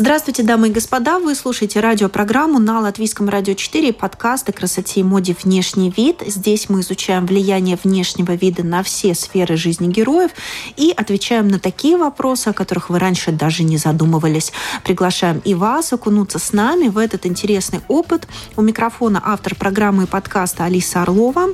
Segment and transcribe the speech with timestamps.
[0.00, 1.18] Здравствуйте, дамы и господа.
[1.18, 6.22] Вы слушаете радиопрограмму на Латвийском радио 4 подкаст красоте и моде «Внешний вид».
[6.24, 10.30] Здесь мы изучаем влияние внешнего вида на все сферы жизни героев
[10.76, 14.52] и отвечаем на такие вопросы, о которых вы раньше даже не задумывались.
[14.84, 18.28] Приглашаем и вас окунуться с нами в этот интересный опыт.
[18.56, 21.48] У микрофона автор программы и подкаста Алиса Орлова.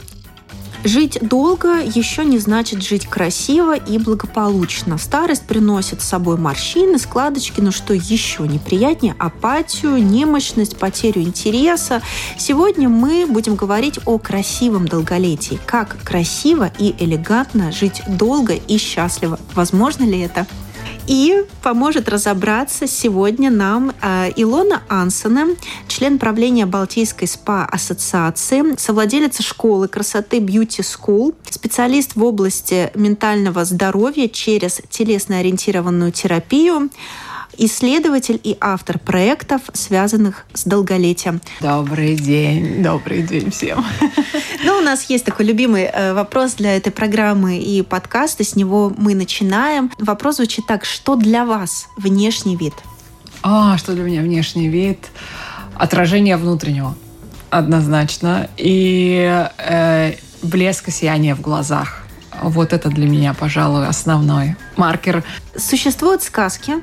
[0.84, 4.98] Жить долго еще не значит жить красиво и благополучно.
[4.98, 12.02] Старость приносит с собой морщины, складочки, но что еще неприятнее, апатию, немощность, потерю интереса.
[12.36, 15.58] Сегодня мы будем говорить о красивом долголетии.
[15.64, 19.40] Как красиво и элегантно жить долго и счастливо.
[19.54, 20.46] Возможно ли это?
[21.06, 25.48] И поможет разобраться сегодня нам э, Илона Ансона,
[25.86, 34.80] член правления Балтийской СПА-ассоциации, совладелица школы красоты Beauty School, специалист в области ментального здоровья через
[34.88, 36.88] телесно-ориентированную терапию,
[37.58, 41.40] исследователь и автор проектов, связанных с долголетием.
[41.60, 43.84] Добрый день, добрый день всем.
[44.64, 48.90] Ну, у нас есть такой любимый э, вопрос для этой программы и подкаста, с него
[48.96, 49.90] мы начинаем.
[49.98, 52.72] Вопрос звучит так, что для вас внешний вид?
[53.42, 55.10] А, что для меня внешний вид?
[55.74, 56.94] Отражение внутреннего,
[57.50, 58.48] однозначно.
[58.56, 62.03] И э, блеск и сияние в глазах
[62.42, 65.24] вот это для меня, пожалуй, основной маркер.
[65.56, 66.74] Существуют сказки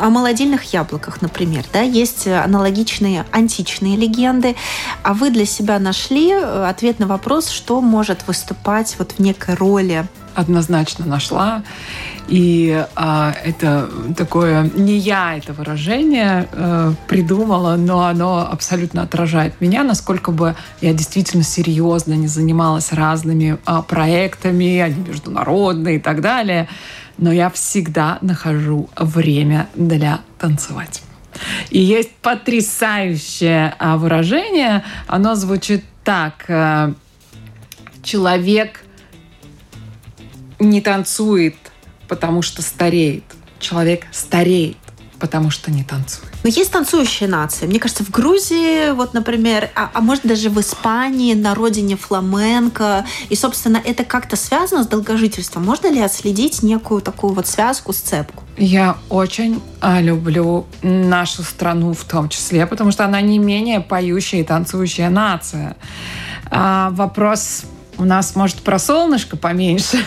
[0.00, 1.64] о молодильных яблоках, например.
[1.72, 1.80] Да?
[1.80, 4.56] Есть аналогичные античные легенды.
[5.02, 9.54] А вы для себя нашли э, ответ на вопрос, что может выступать вот в некой
[9.54, 11.62] роли однозначно нашла.
[12.30, 19.82] И а, это такое, не я это выражение э, придумала, но оно абсолютно отражает меня,
[19.82, 26.68] насколько бы я действительно серьезно не занималась разными а, проектами, они международные и так далее.
[27.18, 31.02] Но я всегда нахожу время для танцевать.
[31.70, 36.44] И есть потрясающее а, выражение, оно звучит так.
[36.48, 36.92] Э,
[38.04, 38.84] человек
[40.60, 41.56] не танцует,
[42.10, 43.22] потому что стареет.
[43.60, 44.76] Человек стареет,
[45.20, 46.28] потому что не танцует.
[46.42, 47.66] Но есть танцующие нации.
[47.66, 53.04] Мне кажется, в Грузии, вот, например, а, а может даже в Испании, на родине фламенко.
[53.28, 55.64] И, собственно, это как-то связано с долгожительством.
[55.64, 58.42] Можно ли отследить некую такую вот связку, сцепку?
[58.56, 64.40] Я очень а, люблю нашу страну в том числе, потому что она не менее поющая
[64.40, 65.76] и танцующая нация.
[66.50, 67.66] А, вопрос
[67.98, 69.98] у нас, может, про солнышко поменьше,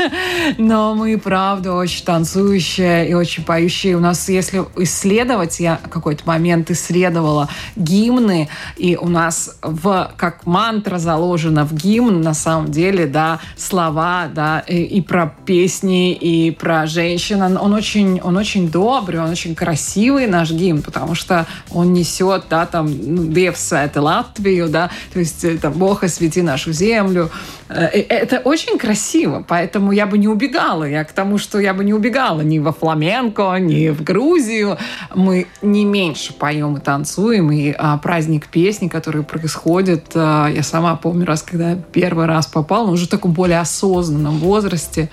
[0.58, 3.96] но мы, правда, очень танцующие и очень поющие.
[3.96, 10.98] У нас, если исследовать, я какой-то момент исследовала гимны, и у нас в, как мантра
[10.98, 16.86] заложена в гимн, на самом деле, да, слова, да, и, и про песни, и про
[16.86, 17.42] женщин.
[17.42, 22.66] Он очень, он очень добрый, он очень красивый, наш гимн, потому что он несет, да,
[22.66, 27.30] там, ну, Девс это Латвию, да, то есть, это Бог освети нашу землю,
[27.68, 30.84] это очень красиво, поэтому я бы не убегала.
[30.84, 34.78] Я к тому, что я бы не убегала ни во фламенко, ни в Грузию.
[35.14, 40.12] Мы не меньше поем и танцуем, и а, праздник песни, который происходит.
[40.14, 45.10] А, я сама помню раз, когда первый раз попала, уже в таком более осознанном возрасте.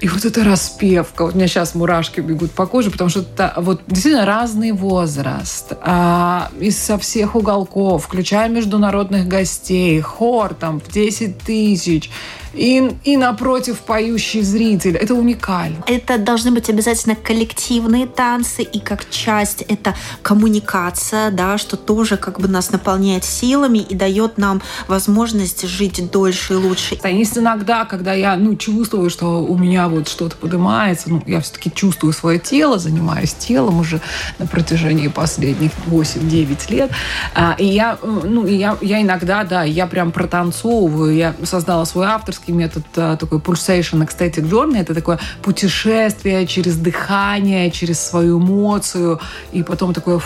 [0.00, 3.52] И вот эта распевка, вот у меня сейчас мурашки бегут по коже, потому что это
[3.58, 10.90] вот действительно разный возраст, а, из со всех уголков, включая международных гостей, хор там в
[10.90, 12.10] 10 тысяч,
[12.54, 14.96] и, и напротив поющий зритель.
[14.96, 15.82] Это уникально.
[15.86, 22.40] Это должны быть обязательно коллективные танцы, и как часть это коммуникация, да, что тоже как
[22.40, 26.98] бы нас наполняет силами и дает нам возможность жить дольше и лучше.
[27.04, 31.70] Есть иногда, когда я ну, чувствую, что у меня вот что-то поднимается, ну, я все-таки
[31.72, 34.00] чувствую свое тело, занимаюсь телом уже
[34.38, 36.90] на протяжении последних 8-9 лет.
[37.34, 42.06] А, и я, ну, и я, я иногда, да, я прям протанцовываю, я создала свой
[42.06, 44.80] авторский авторский метод э, такой pulsation ecstatic journey.
[44.80, 49.20] Это такое путешествие через дыхание, через свою эмоцию.
[49.52, 50.20] И потом такое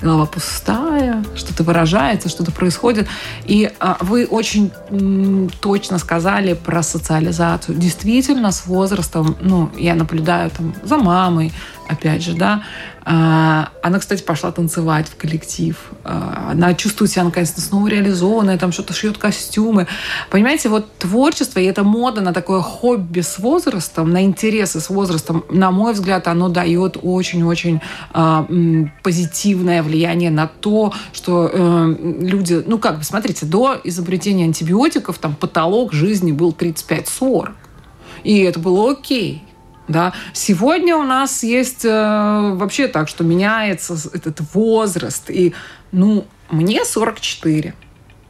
[0.00, 3.08] голова пустая, что-то выражается, что-то происходит.
[3.46, 4.70] И а, вы очень
[5.60, 7.76] точно сказали про социализацию.
[7.76, 11.52] Действительно, с возрастом, ну, я наблюдаю там за мамой,
[11.88, 12.62] опять же, да,
[13.04, 15.76] а, она, кстати, пошла танцевать в коллектив.
[16.04, 19.86] А, она чувствует себя, наконец-то, снова реализованная, там что-то шьет костюмы.
[20.30, 25.44] Понимаете, вот творчество и эта мода на такое хобби с возрастом, на интересы с возрастом,
[25.50, 27.80] на мой взгляд, оно дает очень-очень
[28.12, 28.46] а,
[29.02, 35.92] позитивное влияние на то, что э, люди, ну как смотрите, до изобретения антибиотиков там потолок
[35.92, 37.52] жизни был 35-40.
[38.24, 39.47] И это было окей.
[39.88, 40.12] Да?
[40.32, 45.30] Сегодня у нас есть э, вообще так, что меняется этот возраст.
[45.30, 45.54] И,
[45.92, 47.74] ну, мне 44.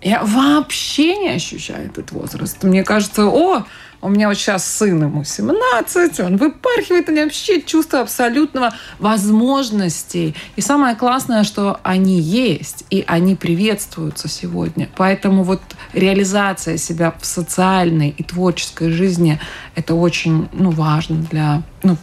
[0.01, 2.63] Я вообще не ощущаю этот возраст.
[2.63, 3.65] Мне кажется, о,
[4.01, 10.37] у меня вот сейчас сын ему 17, он выпархивает, меня вообще чувство абсолютного возможностей.
[10.55, 14.89] И самое классное, что они есть, и они приветствуются сегодня.
[14.97, 15.63] Поэтому вот
[15.93, 19.41] реализация себя в социальной и творческой жизни–
[19.75, 21.97] это очень ну, важно для, ну,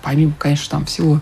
[0.00, 1.20] помимо, конечно, там всего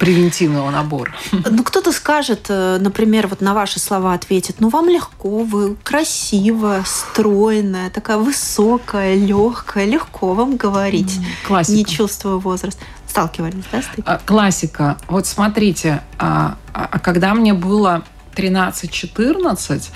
[0.00, 1.12] превентивного набора.
[1.30, 6.82] Ну, кто-то скажет, э, например, вот на ваши слова ответит, ну, вам легко, вы красивая,
[6.86, 11.20] стройная, такая высокая, легкая, легко вам говорить.
[11.46, 11.76] Классика.
[11.76, 12.78] Не чувствую возраст.
[13.06, 14.04] Сталкивались, да, с таким?
[14.06, 14.96] А, классика.
[15.06, 18.02] Вот смотрите, а, а когда мне было
[18.34, 19.90] 13-14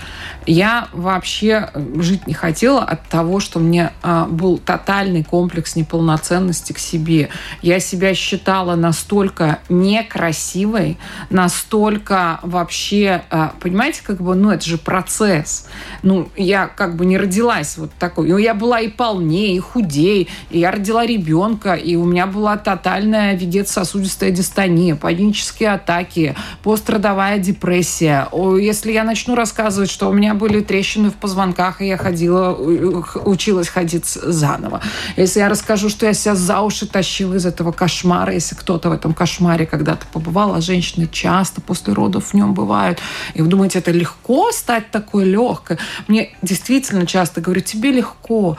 [0.47, 6.73] я вообще э, жить не хотела от того, что мне а, был тотальный комплекс неполноценности
[6.73, 7.31] к себе.
[7.63, 10.99] Я себя считала настолько некрасивой,
[11.31, 15.69] настолько вообще, а, понимаете, как бы, ну, это же процесс.
[16.03, 18.29] Ну, я как бы не родилась вот такой.
[18.29, 22.57] Ну, я была и полнее, и худее, и я родила ребенка, и у меня была
[22.57, 28.29] тотальная вегетососудистая дистония, панические атаки, пострадовая депрессия.
[28.59, 33.69] Если я начну рассказывать, что у меня были трещины в позвонках, и я ходила, училась
[33.69, 34.81] ходить заново.
[35.17, 38.93] Если я расскажу, что я себя за уши тащила из этого кошмара, если кто-то в
[38.93, 42.99] этом кошмаре когда-то побывал, а женщины часто после родов в нем бывают,
[43.35, 45.79] и вы думаете, это легко стать такой легкой?
[46.09, 48.57] Мне действительно часто говорят, тебе легко.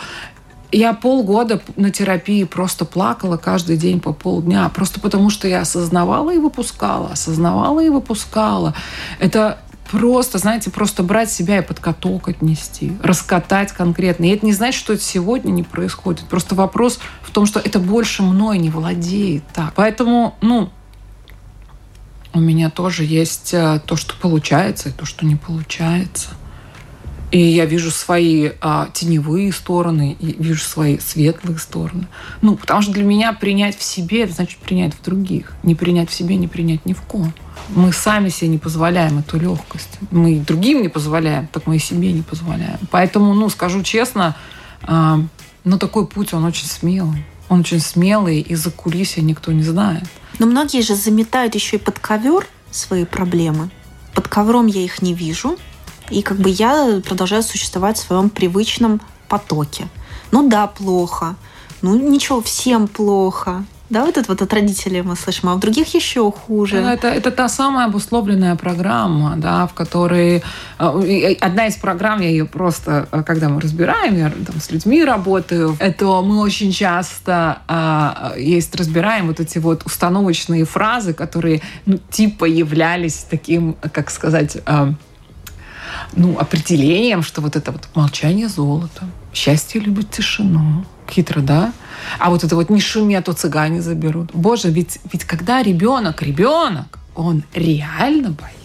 [0.76, 6.32] Я полгода на терапии просто плакала каждый день по полдня, просто потому что я осознавала
[6.32, 8.74] и выпускала, осознавала и выпускала.
[9.20, 14.26] Это просто, знаете, просто брать себя и под каток отнести, раскатать конкретно.
[14.26, 16.26] И это не значит, что это сегодня не происходит.
[16.26, 19.72] Просто вопрос в том, что это больше мной не владеет так.
[19.76, 20.72] Поэтому, ну,
[22.34, 26.32] у меня тоже есть э, то, что получается, и то, что не получается.
[27.36, 32.08] И я вижу свои а, теневые стороны, и вижу свои светлые стороны.
[32.42, 35.52] Ну, потому что для меня принять в себе, это значит принять в других.
[35.62, 37.34] Не принять в себе, не принять ни в ком.
[37.68, 40.00] Мы сами себе не позволяем эту легкость.
[40.12, 42.80] Мы другим не позволяем, так мы и себе не позволяем.
[42.90, 44.38] Поэтому, ну, скажу честно,
[44.84, 45.20] а,
[45.66, 47.26] ну, такой путь, он очень смелый.
[47.50, 50.06] Он очень смелый, и за кулисья никто не знает.
[50.40, 53.72] Но многие же заметают еще и под ковер свои проблемы.
[54.14, 55.58] Под ковром я их не вижу,
[56.10, 59.88] и как бы я продолжаю существовать в своем привычном потоке.
[60.32, 61.36] Ну да, плохо.
[61.82, 63.66] Ну ничего, всем плохо.
[63.90, 66.82] Да, вот это вот от родителей мы слышим, а у других еще хуже.
[66.82, 70.44] Ну, это, это та самая обусловленная программа, да, в которой...
[70.80, 75.06] Э, одна из программ, я ее просто, э, когда мы разбираем, я там с людьми
[75.06, 82.00] работаю, это мы очень часто а, есть разбираем вот эти вот установочные фразы, которые, ну,
[82.10, 84.96] типа являлись таким, как сказать, а,
[86.14, 90.86] ну, определением, что вот это вот молчание золото, счастье любит тишину.
[91.10, 91.72] Хитро, да?
[92.20, 94.32] А вот это вот не шуми, а то цыгане заберут.
[94.34, 98.65] Боже, ведь, ведь когда ребенок, ребенок, он реально боится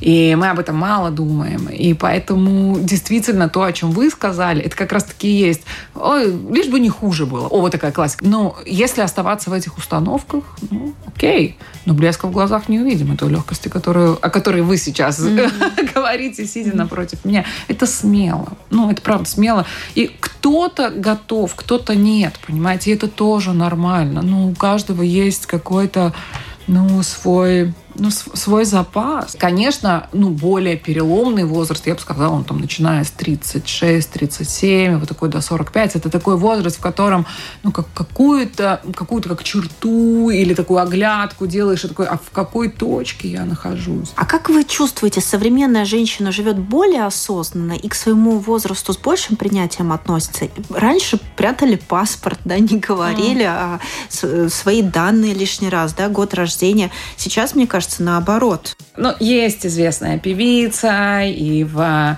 [0.00, 1.68] и мы об этом мало думаем.
[1.68, 5.62] И поэтому действительно то, о чем вы сказали, это как раз-таки есть.
[5.94, 7.46] Ой, лишь бы не хуже было.
[7.46, 8.24] О, вот такая классика.
[8.26, 11.56] Но если оставаться в этих установках, ну, окей.
[11.84, 15.92] Но блеска в глазах не увидим, этой легкости, которую, о которой вы сейчас mm-hmm.
[15.94, 16.76] говорите, сидя mm-hmm.
[16.76, 17.44] напротив меня.
[17.68, 18.48] Это смело.
[18.70, 19.66] Ну, это правда смело.
[19.94, 22.90] И кто-то готов, кто-то нет, понимаете?
[22.90, 24.22] И это тоже нормально.
[24.22, 26.12] Ну, у каждого есть какой-то
[26.66, 29.36] ну, свой ну, свой запас.
[29.38, 35.08] Конечно, ну, более переломный возраст, я бы сказала, он там начиная с 36, 37, вот
[35.08, 37.26] такой до 45, это такой возраст, в котором,
[37.62, 42.68] ну, как какую-то, какую-то как черту или такую оглядку делаешь, и такой, а в какой
[42.68, 44.12] точке я нахожусь?
[44.16, 49.36] А как вы чувствуете, современная женщина живет более осознанно и к своему возрасту с большим
[49.36, 50.48] принятием относится?
[50.70, 53.80] Раньше прятали паспорт, да, не говорили mm.
[54.10, 56.90] а свои данные лишний раз, да, год рождения.
[57.16, 58.76] Сейчас, мне кажется, кажется, наоборот.
[58.96, 62.16] Ну, есть известная певица и в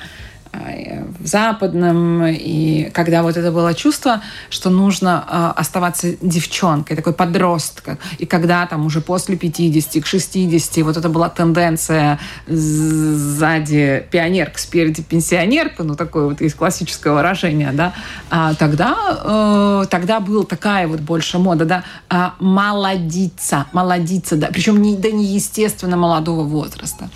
[1.19, 4.21] в западном, и когда вот это было чувство,
[4.51, 10.85] что нужно э, оставаться девчонкой, такой подростком, и когда там уже после 50, к 60,
[10.85, 17.95] вот это была тенденция сзади пионерка, спереди пенсионерка, ну такое вот есть классическое выражение, да,
[18.31, 18.95] а тогда,
[19.25, 25.11] э, тогда была такая вот больше мода, да, а, молодиться, молодиться, да, причем не, да
[25.11, 27.09] не естественно молодого возраста.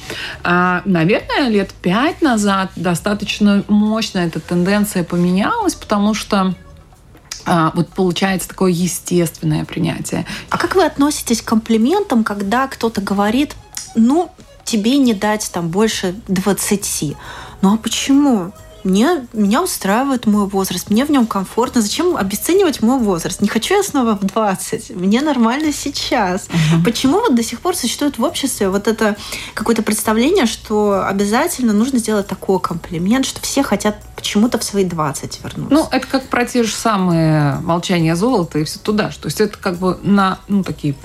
[0.42, 6.54] А, наверное, лет пять назад достаточно достаточно мощно эта тенденция поменялась, потому что
[7.44, 10.24] а, вот получается такое естественное принятие.
[10.48, 13.54] А как вы относитесь к комплиментам, когда кто-то говорит,
[13.94, 14.30] ну,
[14.64, 17.16] тебе не дать там больше 20?
[17.60, 18.52] Ну а почему?
[18.88, 21.82] Мне, меня устраивает мой возраст, мне в нем комфортно.
[21.82, 23.42] Зачем обесценивать мой возраст?
[23.42, 24.96] Не хочу я снова в 20.
[24.96, 26.46] Мне нормально сейчас.
[26.46, 26.84] Угу.
[26.84, 29.16] Почему вот до сих пор существует в обществе вот это
[29.52, 35.44] какое-то представление, что обязательно нужно сделать такой комплимент, что все хотят почему-то в свои 20
[35.44, 35.72] вернуться?
[35.72, 39.10] Ну, это как про те же самые молчания золота и все туда.
[39.10, 40.96] То есть это как бы на ну, такие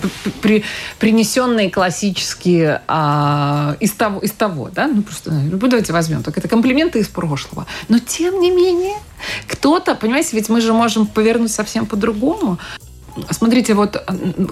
[0.41, 0.63] при,
[0.97, 4.87] принесенные классические а, из, того, из того, да?
[4.87, 6.23] Ну, просто ну, давайте возьмем.
[6.23, 7.67] Так это комплименты из прошлого.
[7.87, 8.97] Но тем не менее,
[9.47, 12.57] кто-то, понимаете, ведь мы же можем повернуть совсем по-другому.
[13.29, 14.03] Смотрите, вот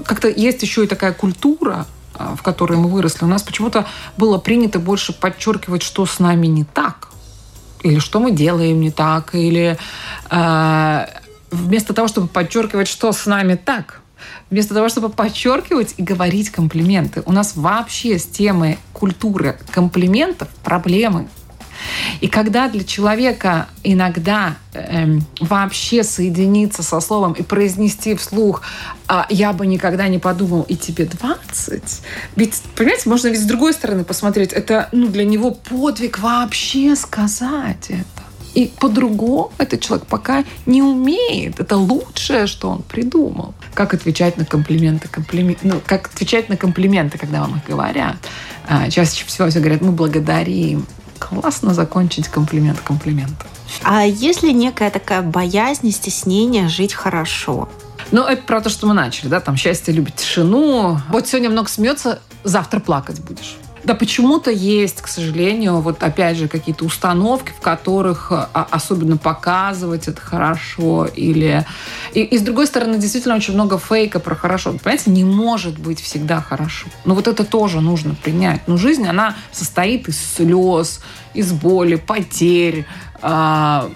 [0.06, 3.26] как-то есть еще и такая культура, а, в которой мы выросли.
[3.26, 3.88] У нас почему-то
[4.18, 7.11] было принято больше подчеркивать, что с нами не так,
[7.84, 9.78] или что мы делаем не так, или
[10.30, 11.06] э,
[11.52, 14.02] вместо того, чтобы подчеркивать, что с нами так,
[14.50, 17.24] вместо того, чтобы подчеркивать и говорить комплименты.
[17.26, 21.28] У нас вообще с темой культуры комплиментов проблемы.
[22.20, 28.62] И когда для человека иногда эм, вообще соединиться со словом и произнести вслух
[29.08, 31.82] а, «я бы никогда не подумал, и тебе 20»,
[32.36, 37.90] ведь, понимаете, можно ведь с другой стороны посмотреть, это ну, для него подвиг вообще сказать
[37.90, 38.22] это.
[38.54, 41.60] И по-другому этот человек пока не умеет.
[41.60, 43.54] Это лучшее, что он придумал.
[43.74, 45.56] Как отвечать на комплименты, комплимен...
[45.64, 48.18] ну, как отвечать на комплименты, когда вам их говорят.
[48.68, 50.86] А, чаще всего все говорят, мы благодарим,
[51.22, 53.48] классно закончить комплимент комплиментом.
[53.84, 57.70] А если некая такая боязнь, стеснение жить хорошо?
[58.12, 61.00] Ну, это про то, что мы начали, да, там счастье любит тишину.
[61.10, 63.56] Вот сегодня много смеется, завтра плакать будешь.
[63.84, 70.08] Да почему-то есть, к сожалению, вот опять же какие-то установки, в которых а, особенно показывать
[70.08, 71.66] это хорошо или...
[72.14, 74.74] И, и с другой стороны, действительно очень много фейка про хорошо.
[74.74, 76.88] Понимаете, не может быть всегда хорошо.
[77.06, 78.68] Но вот это тоже нужно принять.
[78.68, 81.02] Но жизнь, она состоит из слез,
[81.34, 82.86] из боли, потерь,
[83.22, 83.90] э,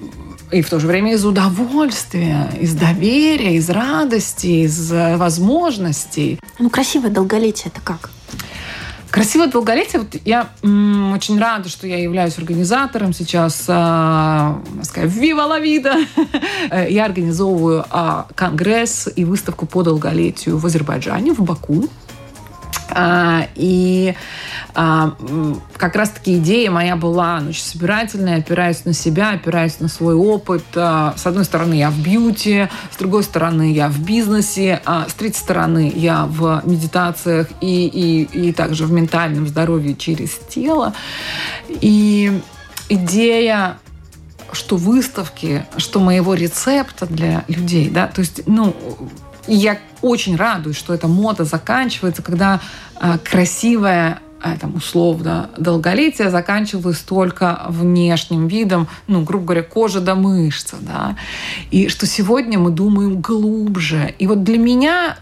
[0.52, 6.40] и в то же время из удовольствия, из доверия, из радости, из возможностностей.
[6.60, 8.10] Ну, красивое долголетие это как?
[9.16, 10.02] Красивое долголетие.
[10.02, 13.64] Вот я м, очень рада, что я являюсь организатором сейчас.
[13.66, 15.96] Э, сказать, Вива ла вида!
[16.90, 21.88] я организовываю э, конгресс и выставку по долголетию в Азербайджане, в Баку.
[22.98, 24.16] А, и
[24.74, 25.16] а,
[25.76, 30.64] как раз-таки идея моя была ну, собирательная, опираясь на себя, опираясь на свой опыт.
[30.76, 35.42] А, с одной стороны, я в бьюти, с другой стороны, я в бизнесе, с третьей
[35.42, 40.94] стороны, я в медитациях и, и, и также в ментальном здоровье через тело.
[41.68, 42.42] И
[42.88, 43.78] идея
[44.52, 48.74] что выставки, что моего рецепта для людей, да, то есть, ну,
[49.48, 52.62] я очень радуюсь, что эта мода заканчивается, когда
[53.00, 60.14] э, красивая а, там, условно, долголетие заканчивалось только внешним видом, ну, грубо говоря, кожа до
[60.14, 61.16] мышца, да,
[61.72, 64.14] и что сегодня мы думаем глубже.
[64.20, 65.18] И вот для меня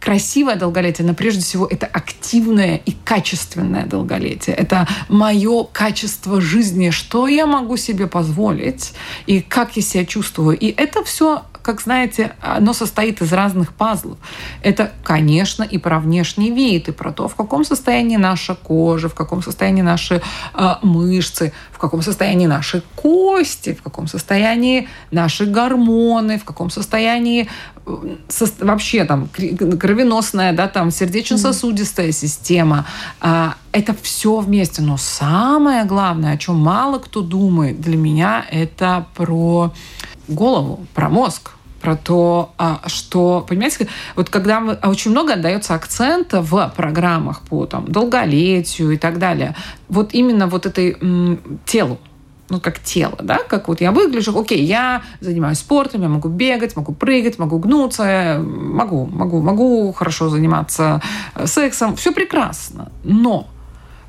[0.00, 4.56] красивое долголетие, но прежде всего это активное и качественное долголетие.
[4.56, 8.94] Это мое качество жизни, что я могу себе позволить
[9.26, 10.58] и как я себя чувствую.
[10.58, 14.18] И это все как знаете, оно состоит из разных пазлов.
[14.60, 19.14] Это, конечно, и про внешний вид, и про то, в каком состоянии наша кожа, в
[19.14, 20.20] каком состоянии наши
[20.54, 27.48] э, мышцы, в каком состоянии наши кости, в каком состоянии наши гормоны, в каком состоянии
[27.86, 32.84] э, со, вообще там кровеносная, да, там сердечно-сосудистая система.
[33.20, 34.82] Э, это все вместе.
[34.82, 39.72] Но самое главное, о чем мало кто думает для меня, это про
[40.26, 46.42] голову, про мозг, про то, а, что, понимаете, вот когда мы, очень много отдается акцента
[46.42, 49.56] в программах по там, долголетию и так далее,
[49.88, 51.98] вот именно вот этой м, телу,
[52.50, 56.76] ну, как тело, да, как вот я выгляжу, окей, я занимаюсь спортом, я могу бегать,
[56.76, 61.00] могу прыгать, могу гнуться, могу, могу, могу хорошо заниматься
[61.34, 63.46] э, сексом, все прекрасно, но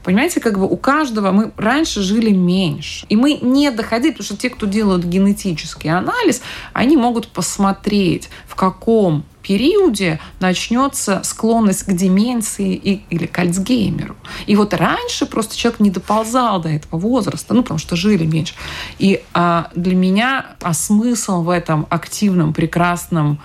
[0.04, 3.06] Понимаете, как бы у каждого мы раньше жили меньше.
[3.10, 6.42] И мы не доходили, потому что те, кто делают генетический анализ,
[6.74, 14.16] они могут посмотреть, в каком периоде начнется склонность к деменции и, или к Альцгеймеру.
[14.46, 18.54] И вот раньше просто человек не доползал до этого возраста, ну, потому что жили меньше.
[19.00, 23.40] И а, для меня а смысл в этом активном, прекрасном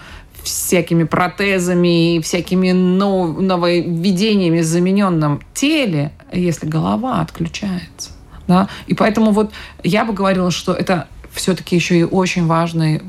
[0.46, 8.10] всякими протезами и всякими нововведениями в замененном теле, если голова отключается.
[8.46, 8.68] Да?
[8.86, 9.50] И поэтому вот
[9.82, 13.02] я бы говорила, что это все-таки еще и очень важный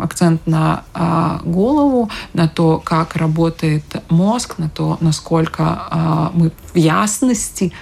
[0.00, 6.76] акцент на а, голову, на то, как работает мозг, на то, насколько а, мы в
[6.76, 7.72] ясности.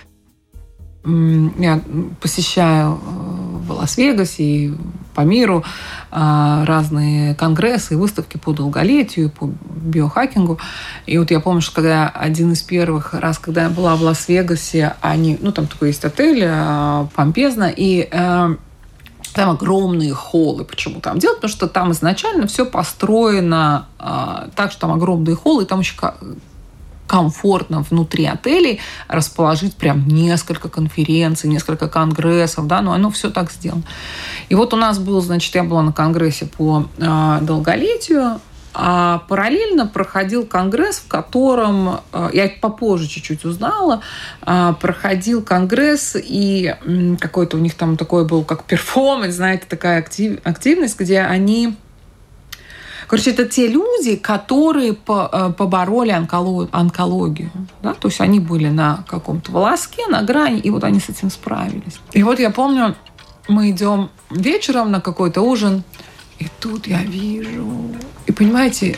[1.03, 1.81] Я
[2.21, 4.75] посещаю э, в Лас-Вегасе и
[5.15, 5.65] по миру
[6.11, 10.59] а, разные конгрессы и выставки по долголетию, по биохакингу.
[11.07, 14.95] И вот я помню, что когда один из первых раз, когда я была в Лас-Вегасе,
[15.01, 16.49] они, ну там такой есть отель,
[17.15, 18.57] помпезно, и э,
[19.35, 20.65] там огромные холлы.
[20.65, 21.39] Почему там делать?
[21.39, 25.95] Потому что там изначально все построено э, так, что там огромные холлы, и там еще
[27.11, 33.83] комфортно внутри отелей расположить прям несколько конференций, несколько конгрессов, да, но оно все так сделано.
[34.49, 38.41] И вот у нас был, значит, я была на конгрессе по э, долголетию,
[38.75, 44.03] а параллельно проходил конгресс, в котором, э, я попозже чуть-чуть узнала,
[44.47, 46.77] э, проходил конгресс, и
[47.19, 51.75] какой-то у них там такой был, как перформанс, знаете, такая актив, активность, где они
[53.11, 57.51] Короче, это те люди, которые э, побороли онкологию.
[57.83, 57.93] Да?
[57.95, 61.99] То есть они были на каком-то волоске, на грани, и вот они с этим справились.
[62.13, 62.95] И вот я помню,
[63.49, 65.83] мы идем вечером на какой-то ужин,
[66.39, 67.69] и тут я вижу,
[68.29, 68.97] и понимаете,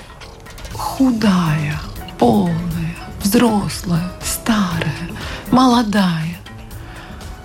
[0.74, 1.80] худая,
[2.18, 5.08] полная, взрослая, старая,
[5.50, 6.38] молодая.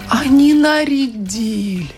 [0.10, 1.94] Они нарядились.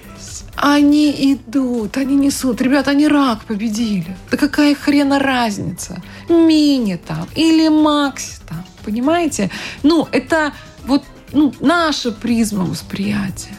[0.61, 2.61] Они идут, они несут.
[2.61, 4.17] Ребята, они рак победили.
[4.29, 6.01] Да какая хрена разница?
[6.27, 8.65] Мини там или Макси там.
[8.83, 9.49] Понимаете?
[9.83, 10.51] Ну, это
[10.85, 13.55] вот ну, наша призма восприятия.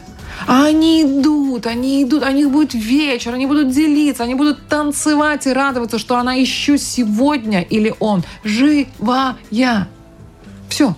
[0.47, 5.47] А они идут, они идут, у них будет вечер, они будут делиться, они будут танцевать
[5.47, 9.37] и радоваться, что она еще сегодня или он живая.
[10.69, 10.97] Все.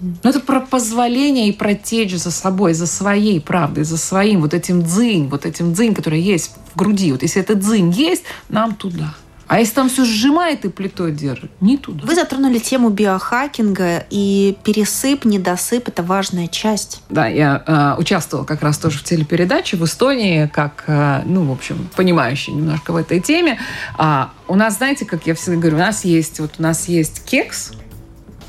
[0.00, 4.54] Но это про позволение и про течь за собой, за своей правдой, за своим вот
[4.54, 7.12] этим дзынь, вот этим дзынь, который есть в груди.
[7.12, 9.14] Вот если этот дзынь есть, нам туда.
[9.48, 12.04] А если там все сжимает и плитой держит, не туда.
[12.04, 17.00] Вы затронули тему биохакинга, и пересып, недосып– это важная часть.
[17.10, 21.52] Да, я э, участвовала как раз тоже в телепередаче в Эстонии, как, э, ну, в
[21.52, 23.60] общем, понимающий немножко в этой теме.
[23.96, 27.24] А у нас, знаете, как я всегда говорю, у нас есть, вот у нас есть
[27.24, 27.72] кекс,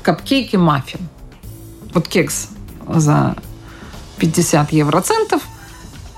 [0.02, 1.00] капкейки, маффин.
[1.98, 2.50] Вот кекс
[2.86, 3.34] за
[4.18, 5.42] 50 евроцентов–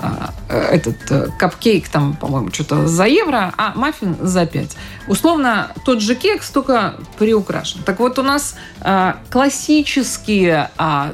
[0.03, 4.77] а, этот э, капкейк там, по-моему, что-то за евро, а маффин за 5.
[5.09, 7.83] Условно, тот же кекс, только приукрашен.
[7.83, 11.13] Так вот, у нас а, классические а,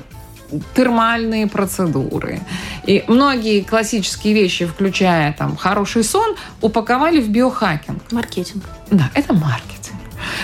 [0.75, 2.41] термальные процедуры.
[2.87, 8.13] И многие классические вещи, включая там хороший сон, упаковали в биохакинг.
[8.13, 8.63] Маркетинг.
[8.91, 9.76] Да, это маркетинг.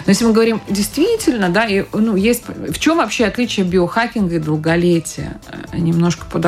[0.06, 2.44] Но если мы говорим действительно, да, и, ну, есть...
[2.46, 5.40] В чем вообще отличие биохакинга и долголетия?
[5.72, 6.46] Э, немножко под...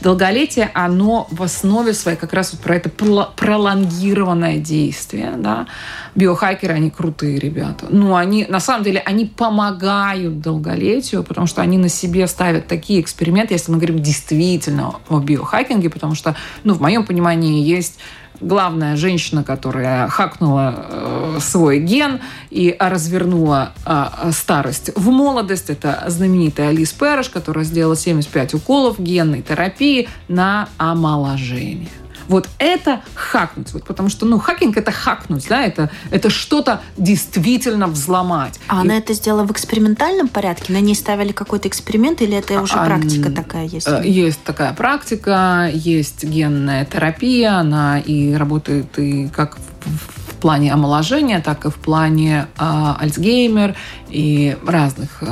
[0.00, 5.66] Долголетие, оно в основе своей как раз вот про это пролонгированное действие, да.
[6.14, 7.86] Биохакеры, они крутые ребята.
[7.90, 13.00] Ну, они, на самом деле, они помогают долголетию, потому что они на себе ставят такие
[13.00, 17.98] эксперименты, если мы говорим действительно о биохакинге, потому что, ну, в моем понимании есть
[18.40, 22.20] главная женщина, которая хакнула э, свой ген
[22.50, 25.70] и развернула э, старость в молодость.
[25.70, 31.88] Это знаменитая Алис Переш, которая сделала 75 уколов генной терапии на омоложение.
[32.28, 33.72] Вот это хакнуть.
[33.72, 38.60] Вот, потому что, ну, хакинг– это хакнуть, да, это, это что-то действительно взломать.
[38.68, 38.80] А и...
[38.82, 40.72] она это сделала в экспериментальном порядке?
[40.72, 43.88] На ней ставили какой-то эксперимент или это уже а, практика такая есть?
[43.88, 50.72] Э, есть такая практика, есть генная терапия, она и работает и как в в плане
[50.72, 53.74] омоложения, так и в плане э, Альцгеймер
[54.10, 55.26] и разных э,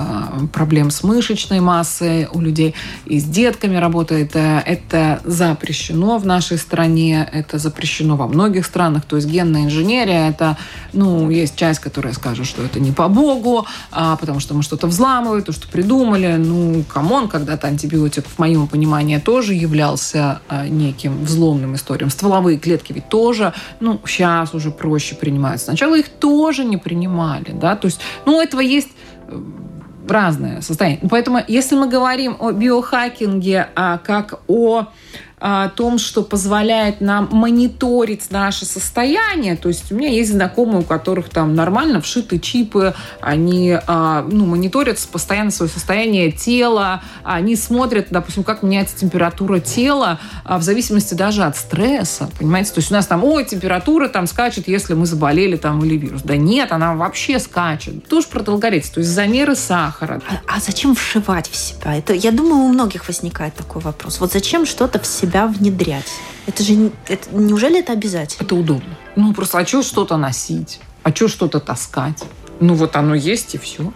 [0.53, 2.75] проблем с мышечной массой у людей.
[3.07, 4.35] И с детками работает.
[4.35, 9.05] Это запрещено в нашей стране, это запрещено во многих странах.
[9.05, 10.57] То есть генная инженерия, это,
[10.93, 14.87] ну, есть часть, которая скажет, что это не по богу, а потому что мы что-то
[14.87, 16.37] взламываем, то, что придумали.
[16.37, 22.11] Ну, come on, когда-то антибиотик, в моем понимании, тоже являлся а, неким взломным историем.
[22.11, 25.61] Стволовые клетки ведь тоже, ну, сейчас уже про проще принимают.
[25.61, 28.89] Сначала их тоже не принимали, да, то есть, ну, этого есть
[29.29, 29.41] э,
[30.09, 31.09] разное состояние.
[31.09, 34.87] Поэтому, если мы говорим о биохакинге а, как о
[35.39, 39.57] о том, что позволяет нам мониторить наше состояние.
[39.57, 44.47] То есть у меня есть знакомые, у которых там нормально вшиты чипы, они а, ну,
[44.47, 51.13] мониторят постоянно свое состояние тела, они смотрят, допустим, как меняется температура тела а, в зависимости
[51.13, 52.73] даже от стресса, понимаете?
[52.73, 56.23] То есть у нас там, ой, температура там скачет, если мы заболели там или вирус.
[56.23, 58.07] Да нет, она вообще скачет.
[58.09, 60.23] Тоже про долголетие, то есть замеры сахара.
[60.29, 61.95] А, а зачем вшивать в себя?
[61.95, 64.19] Это, я думаю, у многих возникает такой вопрос.
[64.19, 66.13] Вот зачем что-то в себя себя внедрять?
[66.47, 68.45] Это же это, неужели это обязательно?
[68.45, 68.97] Это удобно.
[69.17, 70.81] Ну просто а что что-то носить?
[71.03, 72.25] А что что-то таскать?
[72.61, 73.93] Ну вот оно есть и все.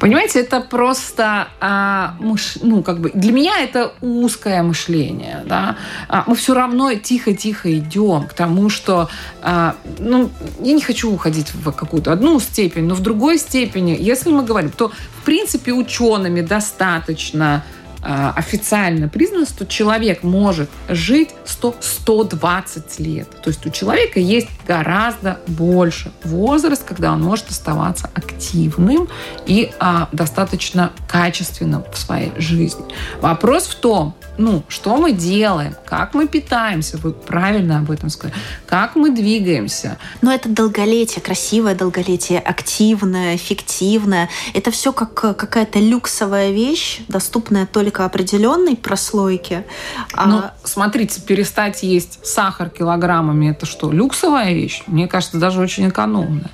[0.00, 5.76] Понимаете, это просто, а, мыш, ну, как бы, для меня это узкое мышление, да.
[6.08, 9.08] А, мы все равно тихо-тихо идем к тому, что,
[9.40, 14.30] а, ну, я не хочу уходить в какую-то одну степень, но в другой степени, если
[14.30, 17.62] мы говорим, то, в принципе, учеными достаточно
[18.02, 23.30] официально признано, что человек может жить 100-120 лет.
[23.42, 29.08] То есть у человека есть гораздо больше возраст, когда он может оставаться активным
[29.46, 32.84] и а, достаточно качественным в своей жизни.
[33.20, 38.34] Вопрос в том, ну, что мы делаем, как мы питаемся, вы правильно об этом сказали,
[38.66, 39.98] как мы двигаемся.
[40.22, 44.30] Но это долголетие, красивое долголетие, активное, эффективное.
[44.54, 49.66] Это все как какая-то люксовая вещь, доступная только определенной прослойке.
[50.14, 50.26] А...
[50.26, 54.82] Ну, смотрите, перестать есть сахар килограммами, это что, люксовая вещь?
[54.86, 56.50] Мне кажется, даже очень экономная.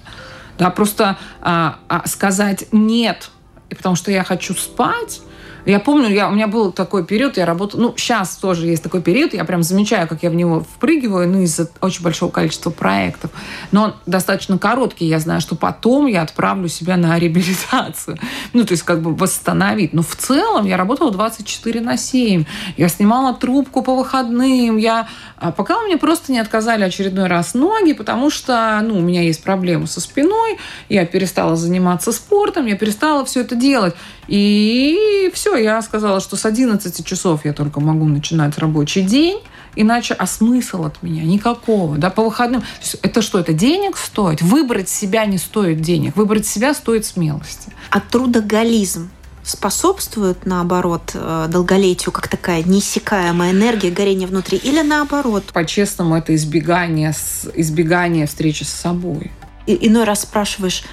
[0.59, 3.31] Да, просто а, а, сказать нет,
[3.69, 5.21] потому что я хочу спать,
[5.68, 9.02] я помню, я, у меня был такой период, я работала, ну, сейчас тоже есть такой
[9.02, 13.31] период, я прям замечаю, как я в него впрыгиваю, ну, из-за очень большого количества проектов.
[13.70, 18.18] Но он достаточно короткий, я знаю, что потом я отправлю себя на реабилитацию.
[18.54, 19.92] Ну, то есть как бы восстановить.
[19.92, 22.44] Но в целом я работала 24 на 7.
[22.76, 24.76] Я снимала трубку по выходным.
[24.78, 25.09] Я...
[25.37, 29.22] А пока у меня просто не отказали очередной раз ноги, потому что, ну, у меня
[29.22, 33.94] есть проблемы со спиной, я перестала заниматься спортом, я перестала все это делать.
[34.29, 39.41] И все, я сказала, что с 11 часов я только могу начинать рабочий день,
[39.75, 42.62] иначе, а смысл от меня никакого, да, по выходным.
[43.03, 44.43] Это что, это денег стоит?
[44.43, 47.73] Выбрать себя не стоит денег, выбрать себя стоит смелости.
[47.91, 49.11] А трудоголизм
[49.43, 55.45] способствует, наоборот, э, долголетию, как такая неиссякаемая энергия, горение внутри, или наоборот?
[55.55, 57.14] По-честному, это избегание,
[57.55, 59.33] избегание встречи с собой.
[59.67, 60.85] И, иной раз спрашиваешь,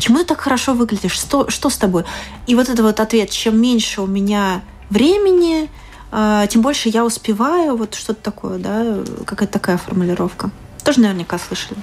[0.00, 2.04] почему ты так хорошо выглядишь, что, что с тобой?
[2.46, 5.68] И вот этот вот ответ, чем меньше у меня времени,
[6.10, 10.50] э, тем больше я успеваю, вот что-то такое, да, какая-то такая формулировка.
[10.84, 11.78] Тоже наверняка слышали.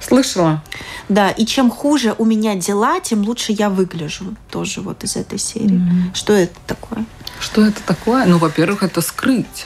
[0.00, 0.62] Слышала.
[1.08, 4.36] Да, и чем хуже у меня дела, тем лучше я выгляжу.
[4.50, 5.80] Тоже вот из этой серии.
[5.80, 6.14] Mm-hmm.
[6.14, 7.06] Что это такое?
[7.40, 8.26] Что это такое?
[8.26, 9.64] Ну, во-первых, это скрыть,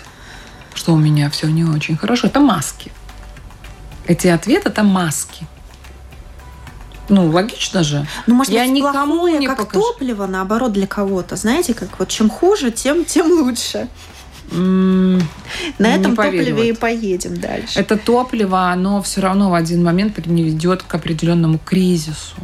[0.74, 2.28] что у меня все не очень хорошо.
[2.28, 2.92] Это маски.
[4.06, 5.48] Эти ответы это маски.
[7.10, 8.06] Ну, логично же.
[8.26, 9.80] Ну, может я быть, никому плохое, не как покажу.
[9.82, 11.36] топливо, наоборот, для кого-то.
[11.36, 13.88] Знаете, как вот чем хуже, тем, тем лучше.
[14.50, 15.22] Mm,
[15.78, 17.78] На этом топливе и поедем дальше.
[17.78, 22.36] Это топливо, оно все равно в один момент приведет к определенному кризису.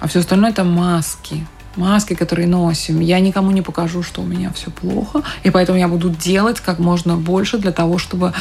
[0.00, 3.00] А все остальное это маски маски, которые носим.
[3.00, 6.78] Я никому не покажу, что у меня все плохо, и поэтому я буду делать как
[6.78, 8.32] можно больше для того, чтобы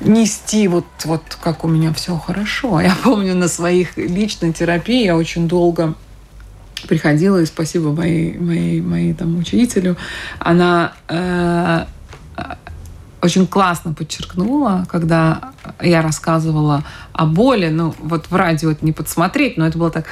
[0.00, 2.80] нести вот, вот как у меня все хорошо.
[2.80, 5.94] Я помню на своих личной терапии я очень долго
[6.88, 9.96] приходила, и спасибо моей, моей, моей там учителю,
[10.38, 11.84] она э,
[13.22, 19.56] очень классно подчеркнула, когда я рассказывала о боли, ну вот в радио это не подсмотреть,
[19.56, 20.06] но это было так,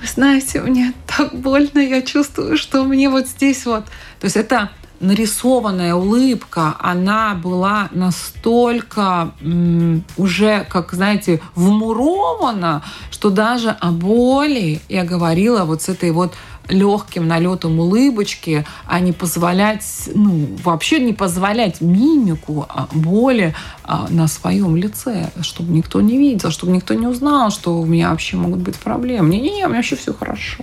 [0.00, 3.84] вы знаете, мне так больно, я чувствую, что мне вот здесь вот.
[4.20, 13.70] То есть это нарисованная улыбка, она была настолько м, уже, как знаете, вмурована, что даже
[13.70, 16.34] о боли я говорила вот с этой вот
[16.68, 24.28] легким налетом улыбочки, а не позволять, ну, вообще не позволять мимику а боли а, на
[24.28, 28.60] своем лице, чтобы никто не видел, чтобы никто не узнал, что у меня вообще могут
[28.60, 29.28] быть проблемы.
[29.30, 30.62] Не-не-не, у меня вообще все хорошо.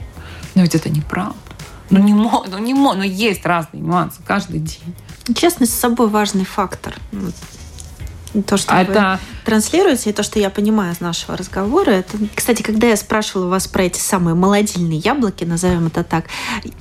[0.56, 1.36] Но ведь это неправда.
[1.90, 4.96] Ну, не мог, ну, не мог, но есть разные нюансы каждый день.
[5.36, 6.96] Честность с собой важный фактор.
[8.48, 9.20] То, что а вы это...
[9.46, 11.92] транслируете, и то, что я понимаю из нашего разговора.
[11.92, 12.18] Это...
[12.34, 16.26] Кстати, когда я спрашивала вас про эти самые молодильные яблоки, назовем это так,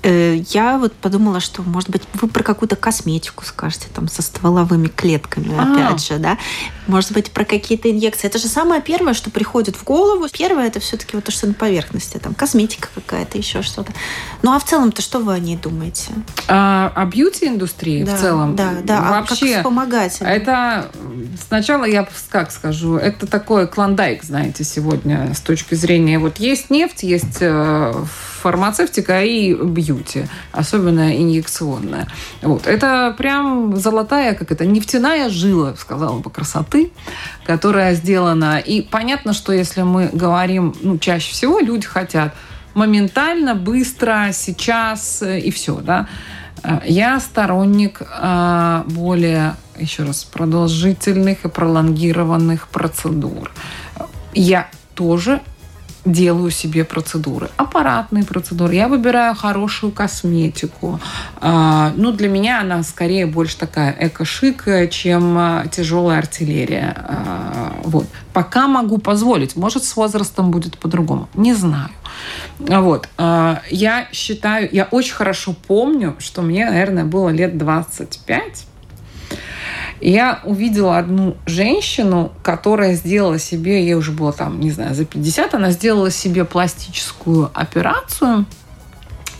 [0.02, 4.88] э, я вот подумала, что, может быть, вы про какую-то косметику скажете, там, со стволовыми
[4.88, 5.86] клетками, А-а-а.
[5.86, 6.38] опять же, да?
[6.86, 8.26] Может быть, про какие-то инъекции.
[8.26, 10.26] Это же самое первое, что приходит в голову.
[10.32, 13.92] Первое, это все-таки вот то, что на поверхности, там, косметика какая-то, еще что-то.
[14.42, 16.12] Ну, а в целом-то что вы о ней думаете?
[16.48, 18.56] А, о бьюти-индустрии да, в целом?
[18.56, 19.00] Да, да.
[19.02, 20.26] Вообще, а как вспомогатель?
[20.26, 20.90] Это
[21.46, 27.02] Сначала я как скажу, это такой клондайк, знаете, сегодня с точки зрения вот есть нефть,
[27.02, 27.92] есть э,
[28.40, 32.06] фармацевтика и бьюти, особенно инъекционная.
[32.40, 32.66] Вот.
[32.66, 36.90] Это прям золотая, как это, нефтяная жила, сказала бы, красоты,
[37.44, 38.58] которая сделана.
[38.58, 42.34] И понятно, что если мы говорим, ну, чаще всего люди хотят
[42.74, 46.08] моментально, быстро, сейчас э, и все, да.
[46.62, 48.00] Э, я сторонник
[48.86, 53.50] более, еще раз, продолжительных и пролонгированных процедур.
[54.34, 55.40] Я тоже
[56.04, 57.48] делаю себе процедуры.
[57.56, 58.74] Аппаратные процедуры.
[58.74, 61.00] Я выбираю хорошую косметику.
[61.40, 66.94] А, ну, для меня она скорее больше такая эко-шик, чем а, тяжелая артиллерия.
[66.96, 68.06] А, вот.
[68.32, 69.54] Пока могу позволить.
[69.56, 71.28] Может, с возрастом будет по-другому.
[71.34, 71.90] Не знаю.
[72.58, 73.08] Вот.
[73.18, 78.66] Я считаю, я очень хорошо помню, что мне, наверное, было лет 25
[80.10, 85.54] я увидела одну женщину, которая сделала себе, ей уже было там, не знаю, за 50,
[85.54, 88.46] она сделала себе пластическую операцию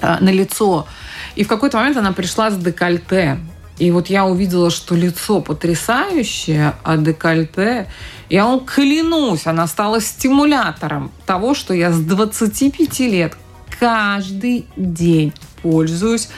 [0.01, 0.87] э, на лицо.
[1.35, 3.39] И в какой-то момент она пришла с декольте.
[3.79, 7.89] И вот я увидела, что лицо потрясающее, а декольте...
[8.29, 13.37] Я вам клянусь, она стала стимулятором того, что я с 25 лет
[13.79, 16.31] каждый день пользуюсь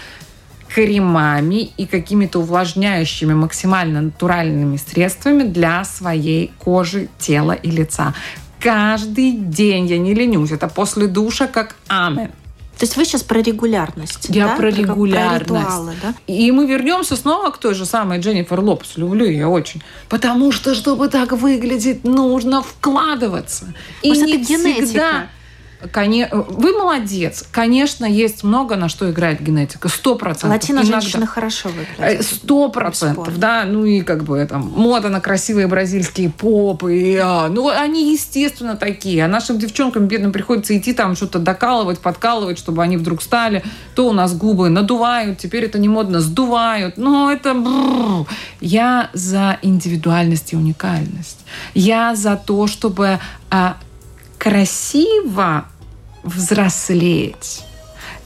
[0.74, 8.12] кремами и какими-то увлажняющими максимально натуральными средствами для своей кожи, тела и лица.
[8.58, 10.50] Каждый день я не ленюсь.
[10.50, 12.28] Это после душа как амен.
[12.78, 14.26] То есть вы сейчас про регулярность.
[14.30, 14.56] Я да?
[14.56, 15.46] про регулярность.
[15.46, 16.14] Про ритуалы, да?
[16.26, 18.96] И мы вернемся снова к той же самой Дженнифер Лопес.
[18.96, 19.80] Люблю ее очень.
[20.08, 23.66] Потому что, чтобы так выглядеть, нужно вкладываться.
[24.02, 24.86] Может, и не это генетика?
[24.86, 25.28] всегда
[26.30, 27.44] вы молодец.
[27.50, 29.88] Конечно, есть много на что играет генетика.
[29.88, 30.50] Сто процентов.
[30.50, 32.20] Латино-женщины хорошо выглядят.
[32.20, 33.64] Э, сто процентов, да.
[33.64, 37.18] Ну и как бы там мода на красивые бразильские попы.
[37.22, 39.24] А, ну, они, естественно, такие.
[39.24, 43.64] А нашим девчонкам, бедным, приходится идти там что-то докалывать, подкалывать, чтобы они вдруг стали.
[43.94, 46.96] То у нас губы надувают, теперь это не модно, сдувают.
[46.96, 47.54] Но это...
[48.60, 51.44] Я за индивидуальность и уникальность.
[51.74, 53.18] Я за то, чтобы
[53.50, 53.76] а,
[54.38, 55.66] красиво
[56.24, 57.64] взрослеть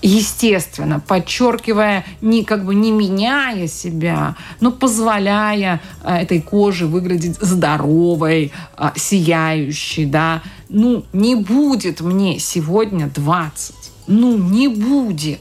[0.03, 8.53] естественно, подчеркивая, не как бы не меняя себя, но позволяя а, этой коже выглядеть здоровой,
[8.77, 10.43] а, сияющей, да.
[10.69, 13.75] Ну, не будет мне сегодня 20.
[14.07, 15.41] Ну, не будет.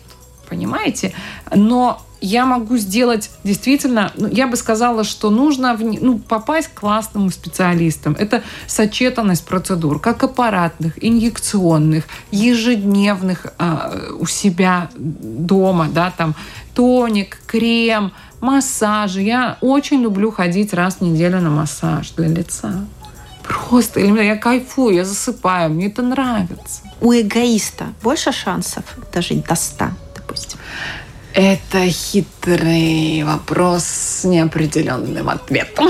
[0.50, 1.14] Понимаете?
[1.54, 6.80] Но я могу сделать действительно, ну, я бы сказала, что нужно в, ну, попасть к
[6.80, 8.16] классному специалистам.
[8.18, 16.36] Это сочетанность процедур, как аппаратных, инъекционных, ежедневных э, у себя дома, да, там
[16.74, 19.22] тоник, крем, массажи.
[19.22, 22.86] Я очень люблю ходить раз в неделю на массаж для лица.
[23.44, 26.82] Просто я кайфую, я засыпаю, мне это нравится.
[27.00, 30.60] У эгоиста больше шансов дожить до 100, допустим?
[31.40, 35.90] Это хитрый вопрос с неопределенным ответом.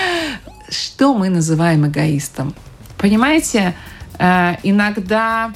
[0.70, 2.54] Что мы называем эгоистом?
[2.96, 3.74] Понимаете,
[4.18, 5.52] э, иногда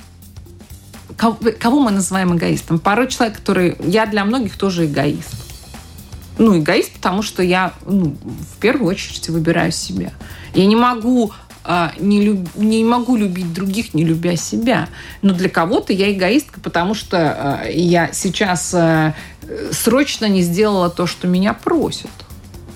[1.17, 2.79] кого мы называем эгоистом?
[2.79, 3.79] Порой человек, который...
[3.81, 5.35] Я для многих тоже эгоист.
[6.37, 10.13] Ну, эгоист, потому что я ну, в первую очередь выбираю себя.
[10.53, 11.33] Я не могу
[11.99, 12.49] не, люб...
[12.55, 14.89] не могу любить других, не любя себя.
[15.23, 19.15] Но для кого-то я эгоистка, потому что а, я сейчас а,
[19.73, 22.11] срочно не сделала то, что меня просят.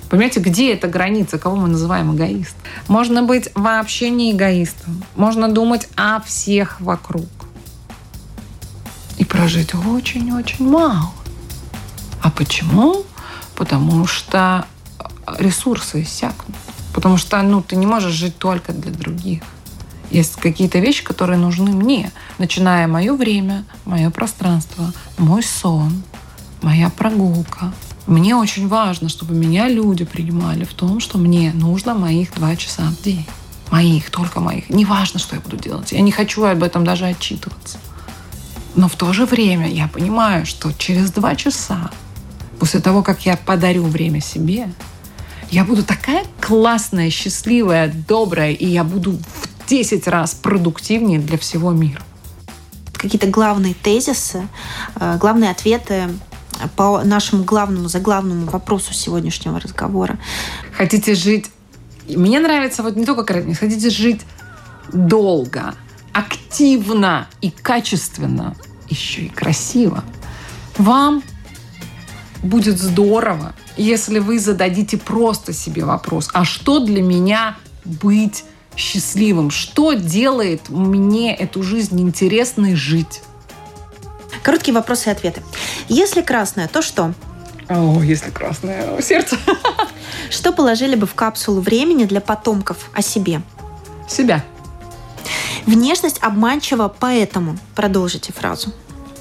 [0.08, 2.56] Понимаете, где эта граница, кого мы называем эгоист?
[2.88, 5.04] Можно быть вообще не эгоистом.
[5.14, 7.28] Можно думать о всех вокруг.
[9.18, 11.12] И прожить очень-очень мало.
[12.22, 13.04] А почему?
[13.54, 14.66] Потому что
[15.38, 16.56] ресурсы иссякнут.
[16.94, 19.42] Потому что ну, ты не можешь жить только для других.
[20.10, 26.02] Есть какие-то вещи, которые нужны мне, начиная мое время, мое пространство, мой сон,
[26.62, 27.72] моя прогулка.
[28.06, 32.82] Мне очень важно, чтобы меня люди принимали в том, что мне нужно моих два часа
[32.90, 33.26] в день.
[33.70, 34.68] Моих, только моих.
[34.68, 35.92] Не важно, что я буду делать.
[35.92, 37.78] Я не хочу об этом даже отчитываться.
[38.74, 41.90] Но в то же время я понимаю, что через два часа,
[42.58, 44.72] после того, как я подарю время себе,
[45.50, 51.72] я буду такая классная, счастливая, добрая, и я буду в 10 раз продуктивнее для всего
[51.72, 52.02] мира.
[52.92, 54.46] Какие-то главные тезисы,
[54.96, 56.08] э, главные ответы
[56.76, 60.18] по нашему главному, заглавному вопросу сегодняшнего разговора.
[60.72, 61.50] Хотите жить...
[62.08, 64.22] Мне нравится вот не только корректность, хотите жить
[64.92, 65.74] долго,
[66.12, 68.56] активно и качественно,
[68.88, 70.04] еще и красиво.
[70.76, 71.22] Вам
[72.42, 78.44] будет здорово, если вы зададите просто себе вопрос, а что для меня быть
[78.76, 79.50] счастливым?
[79.50, 83.22] Что делает мне эту жизнь интересной жить?
[84.42, 85.42] Короткие вопросы и ответы.
[85.88, 87.12] Если красное, то что?
[87.68, 89.36] О, если красное, сердце.
[90.30, 93.42] Что положили бы в капсулу времени для потомков о себе?
[94.08, 94.44] Себя.
[95.66, 98.72] Внешность обманчива, поэтому продолжите фразу.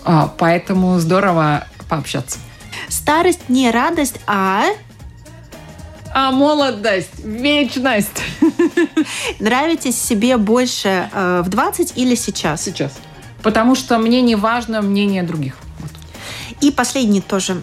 [0.04, 2.40] А, поэтому здорово пообщаться.
[2.90, 4.66] Старость не радость, а...
[6.12, 8.24] А молодость, вечность.
[9.40, 12.64] Нравитесь себе больше э, в 20 или сейчас?
[12.64, 12.94] Сейчас.
[13.44, 15.56] Потому что мне не важно мнение других.
[15.80, 15.92] Вот.
[16.62, 17.62] И последний тоже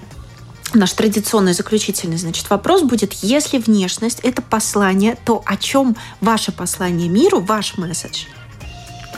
[0.74, 7.08] наш традиционный заключительный значит, вопрос будет, если внешность– это послание, то о чем ваше послание
[7.08, 8.26] миру, ваш месседж?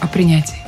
[0.00, 0.67] О принятии.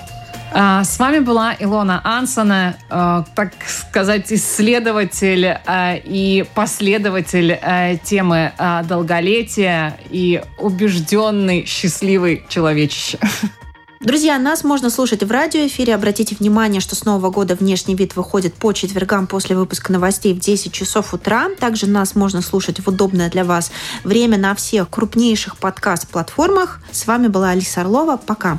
[0.52, 7.58] А, с вами была Илона Ансона, а, так сказать, исследователь а, и последователь
[8.02, 8.52] темы
[8.88, 13.18] долголетия и убежденный счастливый человечище.
[14.00, 15.94] Друзья, нас можно слушать в радиоэфире.
[15.94, 20.38] Обратите внимание, что с Нового года внешний вид выходит по четвергам после выпуска новостей в
[20.38, 21.50] 10 часов утра.
[21.58, 23.70] Также нас можно слушать в удобное для вас
[24.02, 26.80] время на всех крупнейших подкаст-платформах.
[26.90, 28.16] С вами была Алиса Орлова.
[28.16, 28.58] Пока.